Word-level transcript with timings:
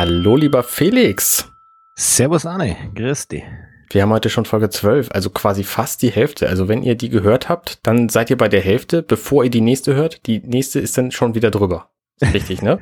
Hallo, 0.00 0.36
lieber 0.36 0.62
Felix. 0.62 1.50
Servus 1.96 2.46
Arne, 2.46 2.76
grüß 2.94 3.26
dich. 3.26 3.42
Wir 3.90 4.02
haben 4.02 4.12
heute 4.12 4.30
schon 4.30 4.44
Folge 4.44 4.70
12, 4.70 5.08
also 5.10 5.28
quasi 5.28 5.64
fast 5.64 6.02
die 6.02 6.12
Hälfte. 6.12 6.48
Also 6.48 6.68
wenn 6.68 6.84
ihr 6.84 6.94
die 6.94 7.08
gehört 7.08 7.48
habt, 7.48 7.84
dann 7.84 8.08
seid 8.08 8.30
ihr 8.30 8.36
bei 8.36 8.46
der 8.46 8.60
Hälfte, 8.60 9.02
bevor 9.02 9.42
ihr 9.42 9.50
die 9.50 9.60
nächste 9.60 9.96
hört. 9.96 10.24
Die 10.28 10.38
nächste 10.38 10.78
ist 10.78 10.96
dann 10.96 11.10
schon 11.10 11.34
wieder 11.34 11.50
drüber. 11.50 11.90
Richtig, 12.22 12.62
ne? 12.62 12.78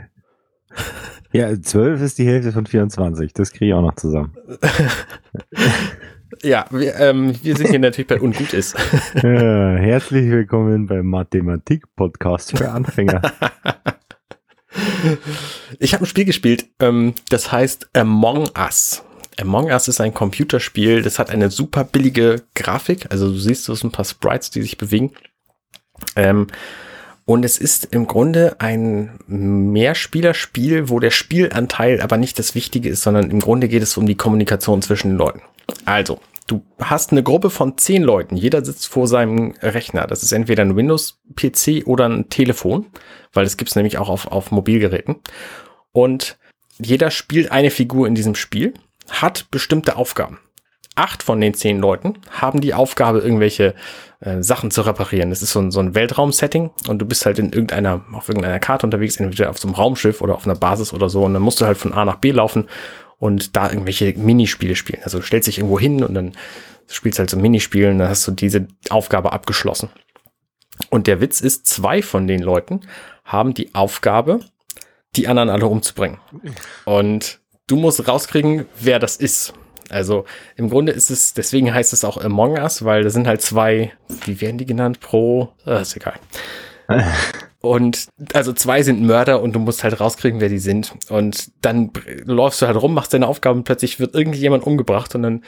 ja, 1.32 1.58
12 1.58 2.02
ist 2.02 2.18
die 2.18 2.26
Hälfte 2.26 2.52
von 2.52 2.66
24. 2.66 3.32
Das 3.32 3.50
kriege 3.50 3.68
ich 3.68 3.72
auch 3.72 3.80
noch 3.80 3.96
zusammen. 3.96 4.36
ja, 6.42 6.66
wir, 6.68 6.96
ähm, 6.96 7.34
wir 7.42 7.56
sind 7.56 7.70
hier 7.70 7.78
natürlich 7.78 8.08
bei 8.08 8.20
Ungut 8.20 8.52
ist. 8.52 8.76
ja, 9.14 9.76
herzlich 9.76 10.30
willkommen 10.30 10.86
beim 10.86 11.06
Mathematik-Podcast 11.06 12.58
für 12.58 12.70
Anfänger. 12.70 13.22
Ich 15.78 15.94
habe 15.94 16.04
ein 16.04 16.06
Spiel 16.06 16.24
gespielt, 16.24 16.66
ähm, 16.80 17.14
das 17.28 17.52
heißt 17.52 17.88
Among 17.94 18.48
Us. 18.58 19.02
Among 19.38 19.66
Us 19.66 19.88
ist 19.88 20.00
ein 20.00 20.14
Computerspiel, 20.14 21.02
das 21.02 21.18
hat 21.18 21.30
eine 21.30 21.50
super 21.50 21.84
billige 21.84 22.42
Grafik. 22.54 23.06
Also 23.10 23.30
du 23.30 23.38
siehst, 23.38 23.68
es 23.68 23.84
ein 23.84 23.92
paar 23.92 24.04
Sprites, 24.04 24.50
die 24.50 24.62
sich 24.62 24.78
bewegen. 24.78 25.12
Ähm, 26.14 26.46
und 27.26 27.44
es 27.44 27.58
ist 27.58 27.86
im 27.86 28.06
Grunde 28.06 28.56
ein 28.60 29.18
Mehrspielerspiel, 29.26 30.88
wo 30.88 31.00
der 31.00 31.10
Spielanteil 31.10 32.00
aber 32.00 32.16
nicht 32.16 32.38
das 32.38 32.54
Wichtige 32.54 32.88
ist, 32.88 33.02
sondern 33.02 33.30
im 33.30 33.40
Grunde 33.40 33.68
geht 33.68 33.82
es 33.82 33.96
um 33.96 34.06
die 34.06 34.14
Kommunikation 34.14 34.80
zwischen 34.80 35.10
den 35.10 35.18
Leuten. 35.18 35.42
Also, 35.84 36.20
du 36.46 36.64
hast 36.80 37.12
eine 37.12 37.22
Gruppe 37.22 37.50
von 37.50 37.76
zehn 37.76 38.02
Leuten. 38.02 38.36
Jeder 38.36 38.64
sitzt 38.64 38.88
vor 38.88 39.08
seinem 39.08 39.54
Rechner. 39.60 40.06
Das 40.06 40.22
ist 40.22 40.32
entweder 40.32 40.62
ein 40.62 40.76
Windows-PC 40.76 41.86
oder 41.86 42.08
ein 42.08 42.28
Telefon, 42.28 42.86
weil 43.32 43.44
das 43.44 43.56
gibt 43.56 43.70
es 43.70 43.76
nämlich 43.76 43.98
auch 43.98 44.08
auf, 44.08 44.28
auf 44.28 44.50
Mobilgeräten. 44.50 45.16
Und 45.92 46.38
jeder 46.78 47.10
spielt 47.10 47.50
eine 47.50 47.70
Figur 47.70 48.06
in 48.06 48.14
diesem 48.14 48.34
Spiel, 48.34 48.74
hat 49.10 49.50
bestimmte 49.50 49.96
Aufgaben. 49.96 50.38
Acht 50.94 51.22
von 51.22 51.40
den 51.40 51.52
zehn 51.52 51.78
Leuten 51.78 52.14
haben 52.30 52.60
die 52.60 52.72
Aufgabe, 52.72 53.18
irgendwelche 53.18 53.74
äh, 54.20 54.42
Sachen 54.42 54.70
zu 54.70 54.80
reparieren. 54.82 55.28
Das 55.28 55.42
ist 55.42 55.52
so 55.52 55.60
ein, 55.60 55.70
so 55.70 55.80
ein 55.80 55.94
Weltraum-Setting 55.94 56.70
und 56.88 56.98
du 57.00 57.06
bist 57.06 57.26
halt 57.26 57.38
in 57.38 57.52
irgendeiner, 57.52 58.02
auf 58.12 58.28
irgendeiner 58.28 58.58
Karte 58.60 58.86
unterwegs, 58.86 59.16
entweder 59.16 59.50
auf 59.50 59.58
so 59.58 59.68
einem 59.68 59.74
Raumschiff 59.74 60.22
oder 60.22 60.34
auf 60.34 60.46
einer 60.46 60.54
Basis 60.54 60.94
oder 60.94 61.10
so. 61.10 61.24
Und 61.24 61.34
dann 61.34 61.42
musst 61.42 61.60
du 61.60 61.66
halt 61.66 61.76
von 61.76 61.92
A 61.92 62.06
nach 62.06 62.16
B 62.16 62.30
laufen 62.30 62.66
und 63.18 63.56
da 63.56 63.70
irgendwelche 63.70 64.12
Minispiele 64.14 64.76
spielen. 64.76 65.02
Also 65.02 65.18
du 65.18 65.24
stellst 65.24 65.46
dich 65.46 65.58
irgendwo 65.58 65.78
hin 65.78 66.02
und 66.04 66.14
dann 66.14 66.32
spielst 66.88 67.18
halt 67.18 67.30
so 67.30 67.36
Minispiele 67.36 67.90
und 67.90 67.98
dann 67.98 68.08
hast 68.08 68.26
du 68.26 68.32
diese 68.32 68.68
Aufgabe 68.90 69.32
abgeschlossen. 69.32 69.90
Und 70.90 71.06
der 71.06 71.20
Witz 71.20 71.40
ist, 71.40 71.66
zwei 71.66 72.02
von 72.02 72.26
den 72.26 72.42
Leuten 72.42 72.82
haben 73.24 73.54
die 73.54 73.74
Aufgabe, 73.74 74.40
die 75.16 75.26
anderen 75.26 75.48
alle 75.48 75.66
umzubringen. 75.66 76.18
Und 76.84 77.40
du 77.66 77.76
musst 77.76 78.06
rauskriegen, 78.06 78.66
wer 78.78 78.98
das 78.98 79.16
ist. 79.16 79.54
Also 79.88 80.24
im 80.56 80.68
Grunde 80.68 80.92
ist 80.92 81.10
es, 81.10 81.32
deswegen 81.32 81.72
heißt 81.72 81.92
es 81.92 82.04
auch 82.04 82.18
Among 82.18 82.58
Us, 82.58 82.84
weil 82.84 83.04
da 83.04 83.10
sind 83.10 83.26
halt 83.26 83.40
zwei, 83.40 83.92
wie 84.24 84.40
werden 84.40 84.58
die 84.58 84.66
genannt? 84.66 85.00
Pro, 85.00 85.52
äh, 85.64 85.80
ist 85.80 85.96
egal. 85.96 86.14
Und 87.70 88.08
also 88.32 88.52
zwei 88.52 88.82
sind 88.82 89.02
Mörder 89.02 89.42
und 89.42 89.54
du 89.54 89.58
musst 89.58 89.84
halt 89.84 90.00
rauskriegen, 90.00 90.40
wer 90.40 90.48
die 90.48 90.58
sind. 90.58 90.94
Und 91.08 91.50
dann 91.62 91.90
läufst 92.24 92.62
du 92.62 92.66
halt 92.66 92.80
rum, 92.80 92.94
machst 92.94 93.12
deine 93.12 93.26
Aufgaben, 93.26 93.64
plötzlich 93.64 94.00
wird 94.00 94.14
irgendjemand 94.14 94.66
umgebracht 94.66 95.14
und 95.14 95.22
dann 95.22 95.42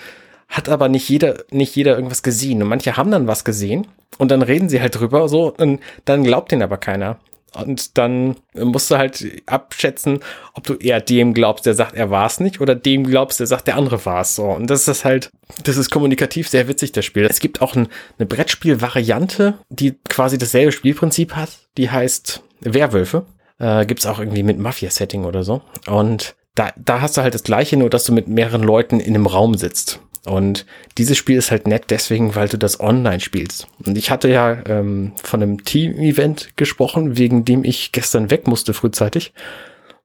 hat 0.48 0.68
aber 0.68 0.88
nicht 0.88 1.08
jeder, 1.08 1.44
nicht 1.50 1.76
jeder 1.76 1.94
irgendwas 1.94 2.22
gesehen. 2.22 2.62
Und 2.62 2.68
manche 2.68 2.96
haben 2.96 3.10
dann 3.10 3.26
was 3.26 3.44
gesehen 3.44 3.86
und 4.16 4.30
dann 4.30 4.42
reden 4.42 4.68
sie 4.68 4.80
halt 4.80 4.98
drüber 4.98 5.28
so 5.28 5.52
und 5.54 5.80
dann 6.04 6.24
glaubt 6.24 6.52
denen 6.52 6.62
aber 6.62 6.78
keiner. 6.78 7.18
Und 7.54 7.96
dann 7.96 8.36
musst 8.54 8.90
du 8.90 8.98
halt 8.98 9.42
abschätzen, 9.46 10.20
ob 10.54 10.64
du 10.64 10.74
eher 10.74 11.00
dem 11.00 11.34
glaubst, 11.34 11.66
der 11.66 11.74
sagt, 11.74 11.94
er 11.94 12.10
war 12.10 12.26
es 12.26 12.40
nicht, 12.40 12.60
oder 12.60 12.74
dem 12.74 13.04
glaubst, 13.04 13.40
der 13.40 13.46
sagt, 13.46 13.66
der 13.66 13.76
andere 13.76 14.04
war 14.04 14.20
es. 14.20 14.34
So. 14.34 14.44
Und 14.44 14.68
das 14.68 14.86
ist 14.86 15.04
halt, 15.04 15.30
das 15.64 15.76
ist 15.76 15.90
kommunikativ 15.90 16.48
sehr 16.48 16.68
witzig, 16.68 16.92
das 16.92 17.04
Spiel. 17.04 17.24
Es 17.24 17.40
gibt 17.40 17.62
auch 17.62 17.74
ein, 17.74 17.88
eine 18.18 18.26
Brettspiel-Variante, 18.26 19.54
die 19.70 19.94
quasi 20.08 20.36
dasselbe 20.38 20.72
Spielprinzip 20.72 21.36
hat. 21.36 21.50
Die 21.76 21.90
heißt 21.90 22.42
Werwölfe. 22.60 23.24
Äh, 23.58 23.86
gibt's 23.86 24.06
auch 24.06 24.18
irgendwie 24.18 24.42
mit 24.42 24.58
Mafia-Setting 24.58 25.24
oder 25.24 25.42
so. 25.42 25.62
Und 25.86 26.36
da, 26.54 26.72
da 26.76 27.00
hast 27.00 27.16
du 27.16 27.22
halt 27.22 27.34
das 27.34 27.44
Gleiche, 27.44 27.76
nur 27.76 27.90
dass 27.90 28.04
du 28.04 28.12
mit 28.12 28.28
mehreren 28.28 28.62
Leuten 28.62 29.00
in 29.00 29.14
einem 29.14 29.26
Raum 29.26 29.54
sitzt. 29.54 30.00
Und 30.28 30.66
dieses 30.98 31.16
Spiel 31.16 31.36
ist 31.36 31.50
halt 31.50 31.66
nett 31.66 31.86
deswegen, 31.88 32.34
weil 32.34 32.48
du 32.48 32.58
das 32.58 32.80
online 32.80 33.20
spielst. 33.20 33.66
Und 33.84 33.96
ich 33.96 34.10
hatte 34.10 34.28
ja 34.28 34.62
ähm, 34.66 35.12
von 35.22 35.42
einem 35.42 35.64
Team-Event 35.64 36.56
gesprochen, 36.56 37.16
wegen 37.16 37.44
dem 37.44 37.64
ich 37.64 37.92
gestern 37.92 38.30
weg 38.30 38.46
musste 38.46 38.74
frühzeitig. 38.74 39.32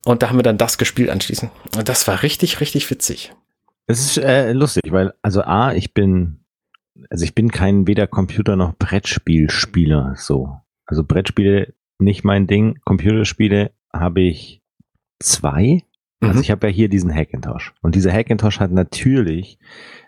Und 0.05 0.21
da 0.21 0.29
haben 0.29 0.37
wir 0.37 0.43
dann 0.43 0.57
das 0.57 0.77
gespielt 0.77 1.09
anschließend. 1.09 1.51
Und 1.75 1.89
das 1.89 2.07
war 2.07 2.23
richtig, 2.23 2.59
richtig 2.59 2.89
witzig. 2.89 3.33
Es 3.85 3.99
ist 3.99 4.17
äh, 4.17 4.53
lustig, 4.53 4.91
weil, 4.91 5.13
also 5.21 5.41
A, 5.43 5.73
ich 5.73 5.93
bin, 5.93 6.39
also 7.09 7.23
ich 7.23 7.35
bin 7.35 7.51
kein 7.51 7.87
weder 7.87 8.07
Computer 8.07 8.55
noch 8.55 8.73
Brettspielspieler, 8.75 10.15
so. 10.17 10.57
Also 10.85 11.03
Brettspiele 11.03 11.73
nicht 11.99 12.23
mein 12.23 12.47
Ding. 12.47 12.79
Computerspiele 12.85 13.71
habe 13.91 14.21
ich 14.21 14.61
zwei. 15.19 15.83
Also 16.23 16.37
mhm. 16.37 16.41
ich 16.41 16.51
habe 16.51 16.67
ja 16.67 16.73
hier 16.73 16.89
diesen 16.89 17.13
Hackintosh. 17.13 17.73
Und 17.81 17.95
dieser 17.95 18.11
Hackintosh 18.11 18.59
hat 18.59 18.71
natürlich 18.71 19.59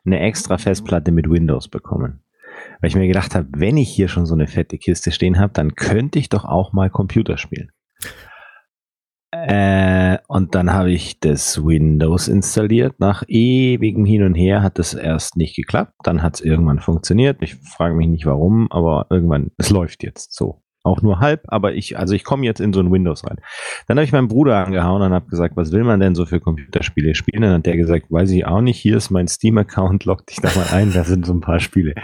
eine 0.05 0.19
extra 0.19 0.57
Festplatte 0.57 1.11
mit 1.11 1.29
Windows 1.29 1.67
bekommen. 1.67 2.21
Weil 2.79 2.89
ich 2.89 2.95
mir 2.95 3.07
gedacht 3.07 3.35
habe, 3.35 3.47
wenn 3.55 3.77
ich 3.77 3.89
hier 3.89 4.07
schon 4.07 4.25
so 4.25 4.33
eine 4.33 4.47
fette 4.47 4.77
Kiste 4.77 5.11
stehen 5.11 5.39
habe, 5.39 5.53
dann 5.53 5.75
könnte 5.75 6.19
ich 6.19 6.29
doch 6.29 6.45
auch 6.45 6.73
mal 6.73 6.89
Computer 6.89 7.37
spielen. 7.37 7.71
Äh, 9.31 10.17
und 10.27 10.55
dann 10.55 10.71
habe 10.71 10.91
ich 10.91 11.19
das 11.19 11.63
Windows 11.63 12.27
installiert. 12.27 12.99
Nach 12.99 13.23
ewigem 13.27 14.05
Hin 14.05 14.23
und 14.23 14.35
Her 14.35 14.61
hat 14.61 14.79
das 14.79 14.93
erst 14.93 15.35
nicht 15.35 15.55
geklappt. 15.55 15.93
Dann 16.03 16.21
hat 16.21 16.35
es 16.35 16.41
irgendwann 16.41 16.79
funktioniert. 16.79 17.41
Ich 17.41 17.55
frage 17.55 17.95
mich 17.95 18.07
nicht 18.07 18.25
warum, 18.25 18.71
aber 18.71 19.07
irgendwann, 19.09 19.51
es 19.57 19.69
läuft 19.69 20.03
jetzt 20.03 20.33
so. 20.33 20.61
Auch 20.85 21.01
nur 21.01 21.19
halb, 21.19 21.41
aber 21.47 21.73
ich, 21.73 21.97
also 21.97 22.13
ich 22.13 22.23
komme 22.23 22.45
jetzt 22.45 22.61
in 22.61 22.71
so 22.71 22.79
ein 22.79 22.91
Windows 22.91 23.25
rein. 23.25 23.37
Dann 23.87 23.97
habe 23.97 24.05
ich 24.05 24.11
meinen 24.11 24.27
Bruder 24.27 24.63
angehauen 24.63 25.01
und 25.01 25.13
habe 25.13 25.27
gesagt, 25.27 25.57
was 25.57 25.71
will 25.71 25.83
man 25.83 25.99
denn 25.99 26.13
so 26.13 26.27
für 26.27 26.39
Computerspiele 26.39 27.15
spielen? 27.15 27.43
Und 27.43 27.49
dann 27.49 27.57
hat 27.57 27.65
der 27.65 27.77
gesagt, 27.77 28.11
weiß 28.11 28.29
ich 28.29 28.45
auch 28.45 28.61
nicht, 28.61 28.77
hier 28.77 28.95
ist 28.95 29.09
mein 29.09 29.27
Steam-Account, 29.27 30.05
log 30.05 30.27
dich 30.27 30.37
da 30.41 30.49
mal 30.55 30.67
ein, 30.71 30.93
da 30.93 31.03
sind 31.03 31.25
so 31.25 31.33
ein 31.33 31.41
paar 31.41 31.59
Spiele. 31.59 31.95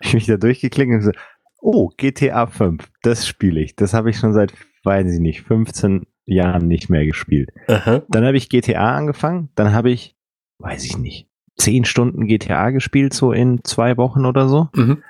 Ich 0.00 0.12
mich 0.12 0.26
da 0.26 0.36
durchgeklickt 0.36 0.90
und 0.90 0.98
gesagt, 0.98 1.18
oh, 1.60 1.88
GTA 1.96 2.46
5, 2.46 2.86
das 3.02 3.26
spiele 3.26 3.60
ich. 3.60 3.76
Das 3.76 3.94
habe 3.94 4.10
ich 4.10 4.18
schon 4.18 4.34
seit, 4.34 4.52
weiß 4.84 5.10
ich 5.10 5.20
nicht, 5.20 5.40
15 5.40 6.06
Jahren 6.26 6.68
nicht 6.68 6.90
mehr 6.90 7.06
gespielt. 7.06 7.48
Aha. 7.66 8.02
Dann 8.08 8.26
habe 8.26 8.36
ich 8.36 8.50
GTA 8.50 8.94
angefangen, 8.94 9.48
dann 9.54 9.72
habe 9.72 9.90
ich, 9.90 10.16
weiß 10.58 10.84
ich 10.84 10.98
nicht, 10.98 11.28
10 11.56 11.86
Stunden 11.86 12.26
GTA 12.26 12.70
gespielt, 12.70 13.14
so 13.14 13.32
in 13.32 13.64
zwei 13.64 13.96
Wochen 13.96 14.26
oder 14.26 14.48
so. 14.48 14.68
Mhm. 14.74 15.02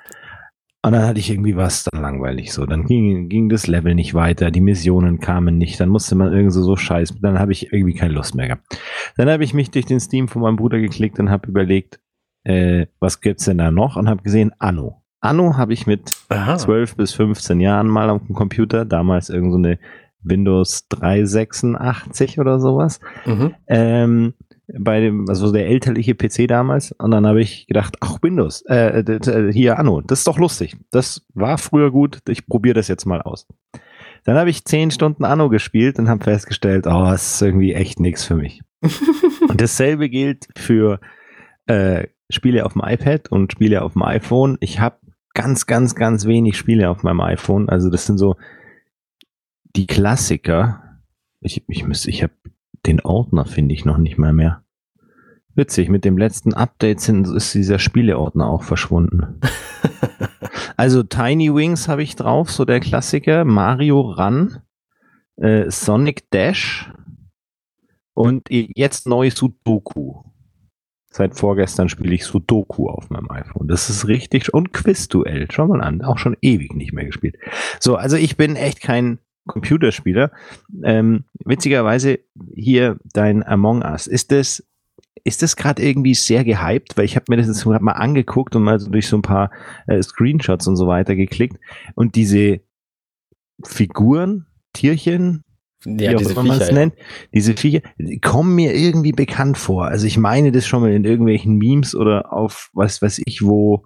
Und 0.82 0.92
dann 0.92 1.06
hatte 1.06 1.18
ich 1.18 1.30
irgendwie 1.30 1.56
was 1.56 1.84
dann 1.84 2.02
langweilig 2.02 2.52
so. 2.52 2.64
Dann 2.64 2.84
ging, 2.86 3.28
ging 3.28 3.48
das 3.48 3.66
Level 3.66 3.94
nicht 3.94 4.14
weiter, 4.14 4.50
die 4.50 4.60
Missionen 4.60 5.18
kamen 5.18 5.58
nicht, 5.58 5.80
dann 5.80 5.88
musste 5.88 6.14
man 6.14 6.32
irgendwie 6.32 6.52
so, 6.52 6.62
so 6.62 6.76
scheiß, 6.76 7.14
dann 7.20 7.38
habe 7.38 7.52
ich 7.52 7.72
irgendwie 7.72 7.94
keine 7.94 8.14
Lust 8.14 8.34
mehr 8.34 8.46
gehabt. 8.46 8.78
Dann 9.16 9.28
habe 9.28 9.42
ich 9.42 9.54
mich 9.54 9.70
durch 9.70 9.86
den 9.86 9.98
Steam 9.98 10.28
von 10.28 10.42
meinem 10.42 10.56
Bruder 10.56 10.78
geklickt 10.78 11.18
und 11.18 11.30
habe 11.30 11.48
überlegt, 11.48 12.00
äh, 12.44 12.86
was 13.00 13.20
gibt's 13.20 13.46
denn 13.46 13.58
da 13.58 13.70
noch? 13.70 13.96
Und 13.96 14.08
habe 14.08 14.22
gesehen, 14.22 14.52
Anno. 14.58 15.02
Anno 15.20 15.56
habe 15.56 15.72
ich 15.72 15.86
mit 15.86 16.12
Aha. 16.28 16.56
12 16.56 16.96
bis 16.96 17.12
15 17.12 17.58
Jahren 17.60 17.88
mal 17.88 18.08
am 18.08 18.32
Computer, 18.32 18.84
damals 18.84 19.30
irgend 19.30 19.52
so 19.52 19.58
eine 19.58 19.78
Windows 20.22 20.86
386 20.88 22.38
oder 22.38 22.60
sowas. 22.60 23.00
Mhm. 23.26 23.54
Ähm, 23.66 24.34
bei 24.76 25.00
dem, 25.00 25.28
also 25.28 25.50
der 25.52 25.66
elterliche 25.66 26.14
PC 26.14 26.46
damals. 26.46 26.92
Und 26.92 27.10
dann 27.10 27.26
habe 27.26 27.40
ich 27.40 27.66
gedacht, 27.66 27.96
ach, 28.00 28.18
Windows, 28.22 28.62
äh, 28.66 29.52
hier 29.52 29.78
Anno, 29.78 30.00
das 30.02 30.20
ist 30.20 30.26
doch 30.26 30.38
lustig. 30.38 30.76
Das 30.90 31.26
war 31.34 31.58
früher 31.58 31.90
gut, 31.90 32.18
ich 32.28 32.46
probiere 32.46 32.74
das 32.74 32.88
jetzt 32.88 33.06
mal 33.06 33.22
aus. 33.22 33.46
Dann 34.24 34.36
habe 34.36 34.50
ich 34.50 34.64
zehn 34.64 34.90
Stunden 34.90 35.24
Anno 35.24 35.48
gespielt 35.48 35.98
und 35.98 36.08
habe 36.08 36.24
festgestellt, 36.24 36.86
oh, 36.86 37.04
das 37.04 37.34
ist 37.34 37.42
irgendwie 37.42 37.72
echt 37.72 38.00
nichts 38.00 38.24
für 38.24 38.34
mich. 38.34 38.62
und 39.48 39.60
dasselbe 39.60 40.08
gilt 40.08 40.48
für 40.56 41.00
äh, 41.66 42.08
Spiele 42.30 42.66
auf 42.66 42.74
dem 42.74 42.82
iPad 42.84 43.30
und 43.30 43.52
Spiele 43.52 43.82
auf 43.82 43.94
dem 43.94 44.02
iPhone. 44.02 44.58
Ich 44.60 44.80
habe 44.80 44.98
ganz, 45.34 45.66
ganz, 45.66 45.94
ganz 45.94 46.26
wenig 46.26 46.58
Spiele 46.58 46.90
auf 46.90 47.02
meinem 47.02 47.20
iPhone. 47.20 47.68
Also 47.68 47.90
das 47.90 48.06
sind 48.06 48.18
so 48.18 48.36
die 49.76 49.86
Klassiker. 49.86 51.00
Ich, 51.40 51.64
ich 51.68 51.86
müsste, 51.86 52.10
ich 52.10 52.22
habe 52.22 52.32
den 52.86 53.00
Ordner 53.00 53.44
finde 53.44 53.74
ich 53.74 53.84
noch 53.84 53.98
nicht 53.98 54.18
mal 54.18 54.32
mehr. 54.32 54.62
Witzig, 55.54 55.88
mit 55.88 56.04
dem 56.04 56.16
letzten 56.16 56.54
Update 56.54 57.00
sind, 57.00 57.26
ist 57.26 57.52
dieser 57.52 57.78
Spieleordner 57.80 58.48
auch 58.48 58.62
verschwunden. 58.62 59.40
also 60.76 61.02
Tiny 61.02 61.52
Wings 61.52 61.88
habe 61.88 62.02
ich 62.04 62.14
drauf, 62.14 62.50
so 62.50 62.64
der 62.64 62.78
Klassiker. 62.78 63.44
Mario 63.44 64.00
Run, 64.00 64.58
äh, 65.36 65.68
Sonic 65.70 66.30
Dash 66.30 66.92
und 68.14 68.48
jetzt 68.50 69.06
neu 69.06 69.30
Sudoku. 69.30 70.22
Seit 71.10 71.36
vorgestern 71.36 71.88
spiele 71.88 72.14
ich 72.14 72.24
Sudoku 72.24 72.88
auf 72.88 73.10
meinem 73.10 73.30
iPhone. 73.30 73.66
Das 73.66 73.90
ist 73.90 74.06
richtig. 74.06 74.52
Und 74.54 74.72
Quizduell. 74.72 75.48
Schau 75.50 75.66
mal 75.66 75.80
an. 75.80 76.02
Auch 76.02 76.18
schon 76.18 76.36
ewig 76.42 76.74
nicht 76.74 76.92
mehr 76.92 77.06
gespielt. 77.06 77.36
So, 77.80 77.96
also 77.96 78.16
ich 78.16 78.36
bin 78.36 78.56
echt 78.56 78.80
kein 78.80 79.18
Computerspieler. 79.48 80.30
Ähm, 80.84 81.24
witzigerweise 81.44 82.20
hier 82.54 82.98
dein 83.12 83.44
Among 83.44 83.82
Us. 83.82 84.06
Ist 84.06 84.30
das, 84.30 84.64
ist 85.24 85.42
das 85.42 85.56
gerade 85.56 85.82
irgendwie 85.82 86.14
sehr 86.14 86.44
gehypt? 86.44 86.96
Weil 86.96 87.04
ich 87.04 87.16
habe 87.16 87.24
mir 87.28 87.36
das 87.36 87.48
jetzt 87.48 87.66
mal 87.66 87.92
angeguckt 87.92 88.54
und 88.54 88.62
mal 88.62 88.78
so 88.78 88.88
durch 88.90 89.08
so 89.08 89.16
ein 89.16 89.22
paar 89.22 89.50
äh, 89.88 90.00
Screenshots 90.00 90.68
und 90.68 90.76
so 90.76 90.86
weiter 90.86 91.16
geklickt. 91.16 91.58
Und 91.96 92.14
diese 92.14 92.60
Figuren, 93.64 94.46
Tierchen, 94.72 95.42
Ja, 95.84 96.12
wie 96.12 96.16
auch 96.16 96.30
immer 96.30 96.44
man 96.44 96.60
es 96.60 96.70
nennt, 96.70 96.94
diese 97.34 97.56
Viecher, 97.56 97.80
die 97.98 98.20
kommen 98.20 98.54
mir 98.54 98.74
irgendwie 98.74 99.12
bekannt 99.12 99.58
vor. 99.58 99.86
Also 99.86 100.06
ich 100.06 100.18
meine 100.18 100.52
das 100.52 100.66
schon 100.66 100.82
mal 100.82 100.92
in 100.92 101.04
irgendwelchen 101.04 101.56
Memes 101.56 101.94
oder 101.94 102.32
auf 102.32 102.70
was 102.74 103.02
weiß 103.02 103.20
ich 103.24 103.42
wo 103.42 103.84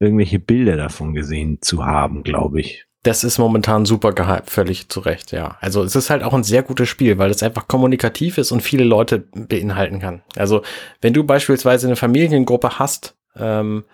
irgendwelche 0.00 0.38
Bilder 0.38 0.76
davon 0.76 1.14
gesehen 1.14 1.58
zu 1.60 1.84
haben, 1.84 2.22
glaube 2.22 2.60
ich. 2.60 2.86
Das 3.02 3.24
ist 3.24 3.38
momentan 3.38 3.86
super 3.86 4.12
gehypt, 4.12 4.50
völlig 4.50 4.90
zu 4.90 5.00
Recht, 5.00 5.32
ja. 5.32 5.56
Also 5.60 5.82
es 5.82 5.96
ist 5.96 6.10
halt 6.10 6.22
auch 6.22 6.34
ein 6.34 6.44
sehr 6.44 6.62
gutes 6.62 6.88
Spiel, 6.88 7.16
weil 7.16 7.30
es 7.30 7.42
einfach 7.42 7.66
kommunikativ 7.66 8.36
ist 8.36 8.52
und 8.52 8.60
viele 8.60 8.84
Leute 8.84 9.20
beinhalten 9.34 10.00
kann. 10.00 10.22
Also 10.36 10.62
wenn 11.00 11.14
du 11.14 11.24
beispielsweise 11.24 11.86
eine 11.86 11.96
Familiengruppe 11.96 12.78
hast, 12.78 13.16
ähm, 13.36 13.84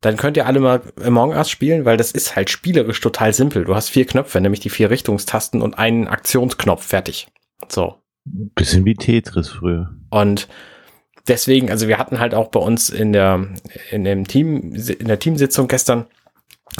dann 0.00 0.16
könnt 0.16 0.36
ihr 0.36 0.46
alle 0.46 0.60
mal 0.60 0.82
Among 1.02 1.30
Us 1.30 1.50
spielen, 1.50 1.84
weil 1.84 1.96
das 1.96 2.12
ist 2.12 2.36
halt 2.36 2.48
spielerisch 2.48 3.00
total 3.00 3.32
simpel. 3.32 3.64
Du 3.64 3.74
hast 3.74 3.88
vier 3.88 4.06
Knöpfe, 4.06 4.40
nämlich 4.40 4.60
die 4.60 4.70
vier 4.70 4.90
Richtungstasten 4.90 5.62
und 5.62 5.78
einen 5.78 6.06
Aktionsknopf, 6.06 6.84
fertig. 6.84 7.28
So. 7.68 7.96
Bisschen 8.24 8.84
wie 8.84 8.94
Tetris 8.94 9.48
früher. 9.48 9.94
Und 10.10 10.48
deswegen, 11.28 11.70
also 11.70 11.88
wir 11.88 11.98
hatten 11.98 12.18
halt 12.18 12.34
auch 12.34 12.48
bei 12.48 12.60
uns 12.60 12.90
in 12.90 13.12
der, 13.12 13.48
in 13.90 14.04
dem 14.04 14.26
Team, 14.26 14.74
in 14.74 15.06
der 15.06 15.18
Teamsitzung 15.18 15.68
gestern, 15.68 16.06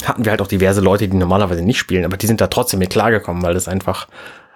hatten 0.03 0.25
wir 0.25 0.31
halt 0.31 0.41
auch 0.41 0.47
diverse 0.47 0.81
Leute, 0.81 1.07
die 1.07 1.17
normalerweise 1.17 1.63
nicht 1.63 1.79
spielen, 1.79 2.05
aber 2.05 2.17
die 2.17 2.27
sind 2.27 2.41
da 2.41 2.47
trotzdem 2.47 2.79
mit 2.79 2.89
klargekommen, 2.89 3.43
weil 3.43 3.53
das 3.53 3.67
einfach, 3.67 4.07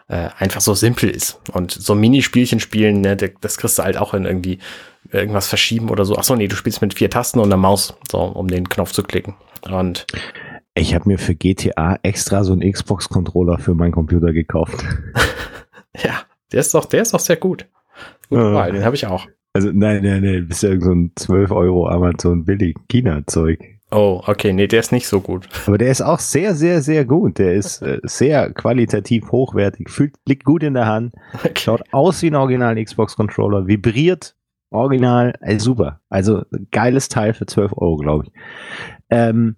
äh, 0.07 0.29
einfach 0.37 0.61
so 0.61 0.73
simpel 0.73 1.09
ist. 1.09 1.39
Und 1.51 1.71
so 1.71 1.95
Minispielchen 1.95 2.59
spielen, 2.59 3.01
ne, 3.01 3.15
das 3.15 3.57
kriegst 3.57 3.79
du 3.79 3.83
halt 3.83 3.97
auch 3.97 4.13
in 4.13 4.25
irgendwie 4.25 4.59
irgendwas 5.11 5.47
verschieben 5.47 5.89
oder 5.89 6.05
so. 6.05 6.15
Ach 6.17 6.23
so, 6.23 6.35
nee, 6.35 6.47
du 6.47 6.55
spielst 6.55 6.81
mit 6.81 6.93
vier 6.93 7.09
Tasten 7.09 7.39
und 7.39 7.45
einer 7.45 7.57
Maus, 7.57 7.95
so, 8.09 8.19
um 8.19 8.47
den 8.47 8.69
Knopf 8.69 8.91
zu 8.91 9.03
klicken. 9.03 9.35
Und 9.69 10.05
Ich 10.73 10.95
habe 10.95 11.09
mir 11.09 11.17
für 11.17 11.35
GTA 11.35 11.99
extra 12.01 12.43
so 12.43 12.53
einen 12.53 12.71
Xbox-Controller 12.71 13.59
für 13.59 13.73
meinen 13.73 13.91
Computer 13.91 14.31
gekauft. 14.31 14.83
ja, 16.03 16.21
der 16.51 16.59
ist 16.61 16.73
doch, 16.73 16.85
der 16.85 17.01
ist 17.01 17.13
doch 17.13 17.19
sehr 17.19 17.35
gut. 17.35 17.67
Gut. 18.29 18.39
Wahl, 18.39 18.71
den 18.71 18.85
habe 18.85 18.95
ich 18.95 19.05
auch. 19.05 19.27
Also 19.53 19.69
nein, 19.73 20.01
nein, 20.01 20.23
nein, 20.23 20.45
das 20.47 20.57
ist 20.57 20.63
ja 20.63 20.69
irgend 20.69 20.85
so 20.85 20.91
ein 20.91 21.11
12 21.17 21.51
Euro 21.51 21.89
Amazon 21.89 22.45
billig 22.45 22.77
China-Zeug. 22.87 23.59
Oh, 23.93 24.21
okay, 24.25 24.53
nee, 24.53 24.67
der 24.67 24.79
ist 24.79 24.93
nicht 24.93 25.07
so 25.07 25.19
gut. 25.19 25.49
Aber 25.67 25.77
der 25.77 25.91
ist 25.91 26.01
auch 26.01 26.19
sehr, 26.19 26.55
sehr, 26.55 26.81
sehr 26.81 27.03
gut. 27.03 27.39
Der 27.39 27.55
ist 27.55 27.81
äh, 27.81 27.99
sehr 28.03 28.53
qualitativ 28.53 29.31
hochwertig, 29.31 29.89
fühlt, 29.89 30.15
liegt 30.25 30.45
gut 30.45 30.63
in 30.63 30.73
der 30.73 30.85
Hand, 30.85 31.13
schaut 31.57 31.83
aus 31.91 32.21
wie 32.21 32.27
ein 32.27 32.35
Original 32.35 32.81
Xbox 32.81 33.17
Controller, 33.17 33.67
vibriert 33.67 34.35
original, 34.71 35.33
äh, 35.41 35.59
super. 35.59 35.99
Also 36.09 36.43
geiles 36.71 37.09
Teil 37.09 37.33
für 37.33 37.45
12 37.45 37.73
Euro, 37.73 37.97
glaube 37.97 38.25
ich. 38.25 38.31
Ähm, 39.09 39.57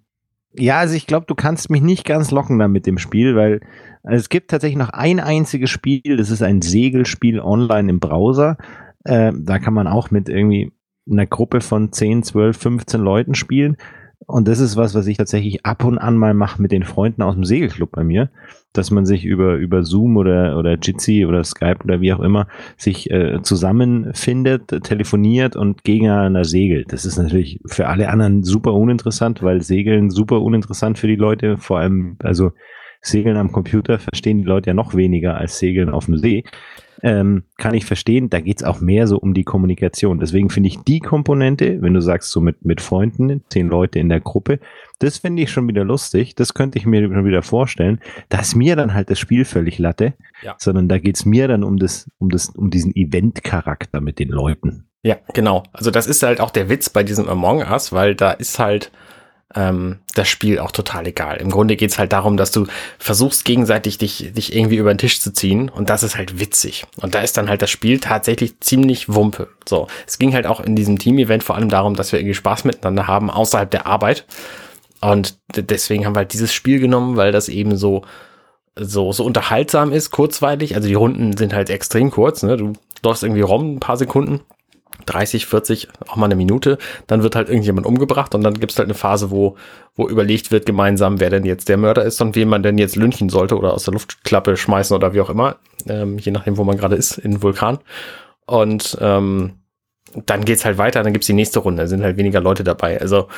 ja, 0.56 0.78
also 0.78 0.94
ich 0.94 1.06
glaube, 1.06 1.26
du 1.26 1.34
kannst 1.34 1.70
mich 1.70 1.82
nicht 1.82 2.04
ganz 2.04 2.30
locken 2.30 2.58
da 2.58 2.68
mit 2.68 2.86
dem 2.86 2.98
Spiel, 2.98 3.36
weil 3.36 3.60
also 4.02 4.20
es 4.20 4.28
gibt 4.28 4.50
tatsächlich 4.50 4.78
noch 4.78 4.90
ein 4.90 5.18
einziges 5.18 5.70
Spiel, 5.70 6.16
das 6.16 6.30
ist 6.30 6.42
ein 6.42 6.60
Segelspiel 6.60 7.40
online 7.40 7.90
im 7.90 8.00
Browser. 8.00 8.58
Äh, 9.04 9.32
da 9.36 9.58
kann 9.58 9.74
man 9.74 9.86
auch 9.86 10.10
mit 10.10 10.28
irgendwie 10.28 10.72
einer 11.10 11.26
Gruppe 11.26 11.60
von 11.60 11.92
10, 11.92 12.22
12, 12.22 12.56
15 12.56 13.00
Leuten 13.00 13.34
spielen. 13.34 13.76
Und 14.26 14.48
das 14.48 14.60
ist 14.60 14.76
was, 14.76 14.94
was 14.94 15.06
ich 15.06 15.18
tatsächlich 15.18 15.66
ab 15.66 15.84
und 15.84 15.98
an 15.98 16.16
mal 16.16 16.34
mache 16.34 16.60
mit 16.60 16.72
den 16.72 16.82
Freunden 16.82 17.22
aus 17.22 17.34
dem 17.34 17.44
Segelclub 17.44 17.92
bei 17.92 18.04
mir, 18.04 18.30
dass 18.72 18.90
man 18.90 19.04
sich 19.06 19.24
über, 19.24 19.56
über 19.56 19.82
Zoom 19.84 20.16
oder, 20.16 20.58
oder 20.58 20.78
Jitsi 20.80 21.26
oder 21.26 21.44
Skype 21.44 21.78
oder 21.84 22.00
wie 22.00 22.12
auch 22.12 22.20
immer 22.20 22.48
sich 22.76 23.10
äh, 23.10 23.42
zusammenfindet, 23.42 24.68
telefoniert 24.82 25.56
und 25.56 25.84
gegeneinander 25.84 26.44
segelt. 26.44 26.92
Das 26.92 27.04
ist 27.04 27.18
natürlich 27.18 27.60
für 27.66 27.88
alle 27.88 28.08
anderen 28.08 28.42
super 28.42 28.72
uninteressant, 28.72 29.42
weil 29.42 29.62
Segeln 29.62 30.10
super 30.10 30.40
uninteressant 30.40 30.98
für 30.98 31.06
die 31.06 31.16
Leute, 31.16 31.58
vor 31.58 31.78
allem, 31.78 32.16
also 32.22 32.52
Segeln 33.04 33.36
am 33.36 33.52
Computer 33.52 33.98
verstehen 33.98 34.38
die 34.38 34.44
Leute 34.44 34.70
ja 34.70 34.74
noch 34.74 34.94
weniger 34.94 35.36
als 35.36 35.58
Segeln 35.58 35.90
auf 35.90 36.06
dem 36.06 36.16
See. 36.16 36.44
Ähm, 37.02 37.44
kann 37.58 37.74
ich 37.74 37.84
verstehen, 37.84 38.30
da 38.30 38.40
geht's 38.40 38.62
auch 38.62 38.80
mehr 38.80 39.06
so 39.06 39.18
um 39.18 39.34
die 39.34 39.44
Kommunikation. 39.44 40.18
Deswegen 40.20 40.48
finde 40.50 40.68
ich 40.68 40.78
die 40.86 41.00
Komponente, 41.00 41.82
wenn 41.82 41.94
du 41.94 42.00
sagst, 42.00 42.30
so 42.30 42.40
mit, 42.40 42.64
mit 42.64 42.80
Freunden, 42.80 43.42
zehn 43.50 43.68
Leute 43.68 43.98
in 43.98 44.08
der 44.08 44.20
Gruppe, 44.20 44.60
das 45.00 45.18
finde 45.18 45.42
ich 45.42 45.50
schon 45.50 45.68
wieder 45.68 45.84
lustig. 45.84 46.34
Das 46.34 46.54
könnte 46.54 46.78
ich 46.78 46.86
mir 46.86 47.02
schon 47.02 47.24
wieder 47.24 47.42
vorstellen. 47.42 48.00
Da 48.28 48.40
ist 48.40 48.54
mir 48.54 48.76
dann 48.76 48.94
halt 48.94 49.10
das 49.10 49.18
Spiel 49.18 49.44
völlig 49.44 49.78
Latte, 49.78 50.14
Ja. 50.42 50.54
sondern 50.58 50.88
da 50.88 50.98
geht's 50.98 51.24
mir 51.24 51.48
dann 51.48 51.64
um 51.64 51.76
das, 51.78 52.10
um 52.18 52.28
das, 52.30 52.50
um 52.50 52.70
diesen 52.70 52.94
Event-Charakter 52.94 54.00
mit 54.00 54.18
den 54.18 54.28
Leuten. 54.28 54.86
Ja, 55.02 55.16
genau. 55.34 55.64
Also 55.72 55.90
das 55.90 56.06
ist 56.06 56.22
halt 56.22 56.40
auch 56.40 56.50
der 56.50 56.70
Witz 56.70 56.88
bei 56.88 57.02
diesem 57.02 57.28
Among 57.28 57.58
Us, 57.70 57.92
weil 57.92 58.14
da 58.14 58.30
ist 58.30 58.58
halt 58.58 58.90
ähm, 59.54 59.98
das 60.14 60.28
Spiel 60.28 60.58
auch 60.58 60.72
total 60.72 61.06
egal. 61.06 61.36
Im 61.36 61.50
Grunde 61.50 61.76
geht's 61.76 61.98
halt 61.98 62.12
darum, 62.12 62.36
dass 62.36 62.50
du 62.50 62.66
versuchst 62.98 63.44
gegenseitig 63.44 63.98
dich, 63.98 64.32
dich 64.32 64.54
irgendwie 64.54 64.76
über 64.76 64.92
den 64.92 64.98
Tisch 64.98 65.20
zu 65.20 65.32
ziehen 65.32 65.68
und 65.68 65.90
das 65.90 66.02
ist 66.02 66.16
halt 66.16 66.40
witzig. 66.40 66.86
Und 67.00 67.14
da 67.14 67.20
ist 67.20 67.36
dann 67.36 67.48
halt 67.48 67.62
das 67.62 67.70
Spiel 67.70 68.00
tatsächlich 68.00 68.60
ziemlich 68.60 69.12
wumpe. 69.12 69.48
So, 69.68 69.86
es 70.06 70.18
ging 70.18 70.34
halt 70.34 70.46
auch 70.46 70.60
in 70.60 70.76
diesem 70.76 70.98
Team-Event 70.98 71.42
vor 71.42 71.56
allem 71.56 71.68
darum, 71.68 71.94
dass 71.94 72.12
wir 72.12 72.18
irgendwie 72.18 72.34
Spaß 72.34 72.64
miteinander 72.64 73.06
haben 73.06 73.30
außerhalb 73.30 73.70
der 73.70 73.86
Arbeit. 73.86 74.26
Und 75.00 75.36
deswegen 75.54 76.06
haben 76.06 76.14
wir 76.14 76.20
halt 76.20 76.32
dieses 76.32 76.52
Spiel 76.54 76.80
genommen, 76.80 77.16
weil 77.16 77.30
das 77.30 77.48
eben 77.48 77.76
so 77.76 78.02
so, 78.76 79.12
so 79.12 79.24
unterhaltsam 79.24 79.92
ist, 79.92 80.10
kurzweilig. 80.10 80.74
Also 80.74 80.88
die 80.88 80.94
Runden 80.94 81.36
sind 81.36 81.54
halt 81.54 81.70
extrem 81.70 82.10
kurz. 82.10 82.42
Ne? 82.42 82.56
Du 82.56 82.72
läufst 83.04 83.22
irgendwie 83.22 83.42
rum, 83.42 83.76
ein 83.76 83.80
paar 83.80 83.96
Sekunden, 83.96 84.40
30, 85.06 85.46
40, 85.46 85.88
auch 86.08 86.16
mal 86.16 86.26
eine 86.26 86.36
Minute. 86.36 86.78
Dann 87.06 87.22
wird 87.22 87.36
halt 87.36 87.48
irgendjemand 87.48 87.86
umgebracht 87.86 88.34
und 88.34 88.42
dann 88.42 88.54
gibt's 88.54 88.78
halt 88.78 88.86
eine 88.86 88.94
Phase, 88.94 89.30
wo, 89.30 89.56
wo 89.94 90.08
überlegt 90.08 90.50
wird 90.50 90.66
gemeinsam, 90.66 91.20
wer 91.20 91.30
denn 91.30 91.44
jetzt 91.44 91.68
der 91.68 91.76
Mörder 91.76 92.04
ist 92.04 92.20
und 92.20 92.36
wen 92.36 92.48
man 92.48 92.62
denn 92.62 92.78
jetzt 92.78 92.96
lynchen 92.96 93.28
sollte 93.28 93.56
oder 93.56 93.74
aus 93.74 93.84
der 93.84 93.94
Luftklappe 93.94 94.56
schmeißen 94.56 94.94
oder 94.96 95.14
wie 95.14 95.20
auch 95.20 95.30
immer. 95.30 95.56
Ähm, 95.88 96.18
je 96.18 96.32
nachdem, 96.32 96.56
wo 96.56 96.64
man 96.64 96.76
gerade 96.76 96.96
ist, 96.96 97.18
in 97.18 97.42
Vulkan. 97.42 97.78
Und 98.46 98.98
ähm, 99.00 99.54
dann 100.26 100.44
geht's 100.44 100.64
halt 100.64 100.78
weiter, 100.78 101.02
dann 101.02 101.12
gibt's 101.12 101.26
die 101.26 101.32
nächste 101.32 101.60
Runde. 101.60 101.88
Sind 101.88 102.02
halt 102.02 102.16
weniger 102.16 102.40
Leute 102.40 102.64
dabei. 102.64 103.00
Also 103.00 103.28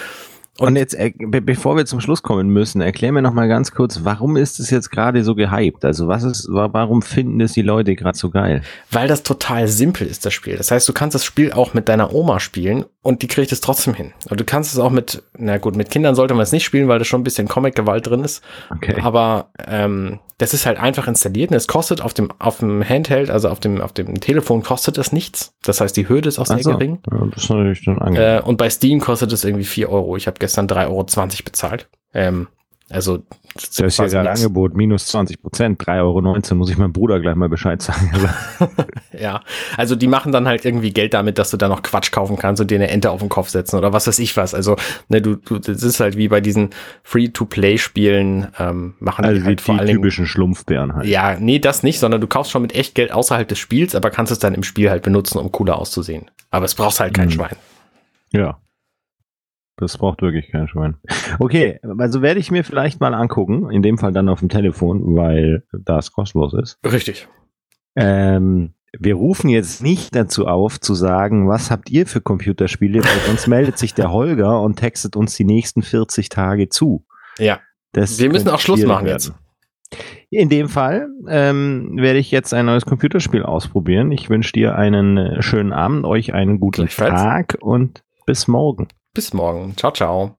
Und, 0.58 0.76
jetzt, 0.76 0.94
äh, 0.94 1.12
be 1.18 1.40
bevor 1.42 1.76
wir 1.76 1.84
zum 1.86 2.00
Schluss 2.00 2.22
kommen 2.22 2.48
müssen, 2.48 2.80
erklär 2.80 3.12
mir 3.12 3.22
noch 3.22 3.32
mal 3.34 3.48
ganz 3.48 3.72
kurz, 3.72 4.00
warum 4.04 4.36
ist 4.36 4.58
es 4.60 4.70
jetzt 4.70 4.90
gerade 4.90 5.22
so 5.24 5.34
gehypt? 5.34 5.84
Also 5.84 6.08
was 6.08 6.22
ist, 6.24 6.48
wa- 6.50 6.68
warum 6.72 7.02
finden 7.02 7.38
das 7.38 7.52
die 7.52 7.62
Leute 7.62 7.94
gerade 7.94 8.16
so 8.16 8.30
geil? 8.30 8.62
Weil 8.90 9.08
das 9.08 9.22
total 9.22 9.68
simpel 9.68 10.06
ist, 10.06 10.24
das 10.24 10.32
Spiel. 10.34 10.56
Das 10.56 10.70
heißt, 10.70 10.88
du 10.88 10.92
kannst 10.92 11.14
das 11.14 11.24
Spiel 11.24 11.52
auch 11.52 11.74
mit 11.74 11.88
deiner 11.88 12.14
Oma 12.14 12.40
spielen 12.40 12.84
und 13.02 13.22
die 13.22 13.26
kriegt 13.28 13.52
es 13.52 13.60
trotzdem 13.60 13.94
hin. 13.94 14.12
Und 14.30 14.40
du 14.40 14.44
kannst 14.44 14.72
es 14.72 14.78
auch 14.78 14.90
mit, 14.90 15.22
na 15.38 15.58
gut, 15.58 15.76
mit 15.76 15.90
Kindern 15.90 16.14
sollte 16.14 16.34
man 16.34 16.42
es 16.42 16.52
nicht 16.52 16.64
spielen, 16.64 16.88
weil 16.88 16.98
da 16.98 17.04
schon 17.04 17.20
ein 17.20 17.24
bisschen 17.24 17.48
Comic-Gewalt 17.48 18.06
drin 18.06 18.24
ist. 18.24 18.42
Okay. 18.70 18.96
Aber 19.02 19.50
ähm, 19.66 20.20
das 20.38 20.52
ist 20.52 20.66
halt 20.66 20.78
einfach 20.78 21.08
installiert 21.08 21.50
und 21.50 21.56
es 21.56 21.66
kostet 21.66 22.02
auf 22.02 22.12
dem, 22.12 22.30
auf 22.38 22.58
dem 22.58 22.86
Handheld, 22.86 23.30
also 23.30 23.48
auf 23.48 23.58
dem, 23.58 23.80
auf 23.80 23.92
dem 23.92 24.20
Telefon 24.20 24.62
kostet 24.62 24.98
es 24.98 25.10
nichts. 25.12 25.54
Das 25.64 25.80
heißt, 25.80 25.96
die 25.96 26.08
Hürde 26.10 26.28
ist 26.28 26.38
auch 26.38 26.44
sehr 26.46 26.58
so. 26.58 26.72
gering. 26.72 26.98
Ja, 27.10 27.26
das 27.34 27.44
ist 27.44 27.48
natürlich 27.50 27.78
schon 27.78 27.98
angenehm. 27.98 28.38
Äh, 28.38 28.42
und 28.42 28.58
bei 28.58 28.68
Steam 28.68 29.00
kostet 29.00 29.32
es 29.32 29.44
irgendwie 29.44 29.64
4 29.64 29.88
Euro. 29.90 30.16
Ich 30.16 30.26
habe 30.26 30.38
gestern 30.46 30.66
3,20 30.68 30.86
Euro 30.88 31.04
bezahlt. 31.44 31.88
Ähm, 32.14 32.46
also 32.88 33.18
das 33.56 33.80
ist 33.80 33.98
ja 33.98 34.06
gerade 34.06 34.28
nix. 34.28 34.40
Angebot, 34.42 34.74
minus 34.76 35.06
20 35.08 35.42
Prozent, 35.42 35.82
3,19 35.82 35.98
Euro, 36.02 36.54
muss 36.54 36.70
ich 36.70 36.78
meinem 36.78 36.92
Bruder 36.92 37.18
gleich 37.18 37.34
mal 37.34 37.48
Bescheid 37.48 37.82
sagen. 37.82 38.12
Also, 38.12 38.28
Ja, 39.18 39.40
also 39.76 39.96
die 39.96 40.06
machen 40.06 40.30
dann 40.30 40.46
halt 40.46 40.64
irgendwie 40.64 40.92
Geld 40.92 41.12
damit, 41.12 41.38
dass 41.38 41.50
du 41.50 41.56
da 41.56 41.66
noch 41.68 41.82
Quatsch 41.82 42.12
kaufen 42.12 42.36
kannst 42.36 42.60
und 42.60 42.70
dir 42.70 42.76
eine 42.76 42.88
Ente 42.88 43.10
auf 43.10 43.18
den 43.18 43.28
Kopf 43.28 43.48
setzen 43.48 43.76
oder 43.76 43.92
was 43.92 44.06
weiß 44.06 44.20
ich 44.20 44.36
was. 44.36 44.54
Also, 44.54 44.76
ne, 45.08 45.20
du, 45.20 45.34
du 45.34 45.58
das 45.58 45.82
ist 45.82 45.98
halt 45.98 46.16
wie 46.16 46.28
bei 46.28 46.40
diesen 46.40 46.70
Free-to-Play-Spielen, 47.02 48.48
ähm, 48.58 48.94
machen 49.00 49.24
also 49.24 49.34
die 49.36 49.40
die, 49.42 49.46
halt 49.48 49.60
vor 49.60 49.74
die 49.74 49.78
allen 49.80 49.86
Dingen. 49.88 49.98
typischen 50.02 50.26
Schlumpfbären 50.26 50.94
halt. 50.94 51.06
Ja, 51.06 51.36
nee, 51.40 51.58
das 51.58 51.82
nicht, 51.82 51.98
sondern 51.98 52.20
du 52.20 52.26
kaufst 52.28 52.52
schon 52.52 52.62
mit 52.62 52.74
echt 52.74 52.94
Geld 52.94 53.10
außerhalb 53.10 53.48
des 53.48 53.58
Spiels, 53.58 53.94
aber 53.96 54.10
kannst 54.10 54.30
es 54.30 54.38
dann 54.38 54.54
im 54.54 54.62
Spiel 54.62 54.90
halt 54.90 55.02
benutzen, 55.02 55.38
um 55.38 55.50
cooler 55.50 55.76
auszusehen. 55.78 56.30
Aber 56.50 56.66
es 56.66 56.74
brauchst 56.76 57.00
halt 57.00 57.14
kein 57.14 57.26
Mhm. 57.28 57.32
Schwein. 57.32 57.56
Ja. 58.32 58.58
Das 59.76 59.98
braucht 59.98 60.22
wirklich 60.22 60.50
kein 60.50 60.68
Schwein. 60.68 60.96
Okay, 61.38 61.78
also 61.98 62.22
werde 62.22 62.40
ich 62.40 62.50
mir 62.50 62.64
vielleicht 62.64 63.00
mal 63.00 63.12
angucken, 63.12 63.70
in 63.70 63.82
dem 63.82 63.98
Fall 63.98 64.12
dann 64.12 64.28
auf 64.28 64.40
dem 64.40 64.48
Telefon, 64.48 65.16
weil 65.16 65.64
das 65.72 66.12
kostenlos 66.12 66.54
ist. 66.54 66.78
Richtig. 66.84 67.28
Ähm, 67.94 68.72
wir 68.98 69.14
rufen 69.14 69.50
jetzt 69.50 69.82
nicht 69.82 70.14
dazu 70.14 70.46
auf, 70.46 70.80
zu 70.80 70.94
sagen, 70.94 71.48
was 71.48 71.70
habt 71.70 71.90
ihr 71.90 72.06
für 72.06 72.20
Computerspiele, 72.20 73.04
weil 73.04 73.20
sonst 73.26 73.46
meldet 73.48 73.78
sich 73.78 73.92
der 73.92 74.10
Holger 74.10 74.62
und 74.62 74.76
textet 74.76 75.16
uns 75.16 75.36
die 75.36 75.44
nächsten 75.44 75.82
40 75.82 76.30
Tage 76.30 76.68
zu. 76.68 77.04
Ja. 77.38 77.60
Das 77.92 78.18
Wir 78.18 78.30
müssen 78.30 78.48
auch 78.48 78.60
Schluss 78.60 78.84
machen 78.84 79.06
werden. 79.06 79.18
jetzt. 79.18 79.34
In 80.30 80.48
dem 80.48 80.68
Fall 80.68 81.08
ähm, 81.28 81.96
werde 81.96 82.18
ich 82.18 82.30
jetzt 82.30 82.52
ein 82.52 82.66
neues 82.66 82.84
Computerspiel 82.84 83.42
ausprobieren. 83.42 84.10
Ich 84.10 84.28
wünsche 84.28 84.52
dir 84.52 84.74
einen 84.74 85.16
äh, 85.16 85.42
schönen 85.42 85.72
Abend, 85.72 86.04
euch 86.04 86.34
einen 86.34 86.58
guten. 86.58 86.88
Tag 86.88 87.56
und 87.60 88.02
bis 88.26 88.48
morgen. 88.48 88.88
Bis 89.16 89.32
morgen. 89.32 89.74
Ciao, 89.78 89.90
ciao. 89.92 90.34